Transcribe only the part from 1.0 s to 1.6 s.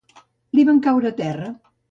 a terra.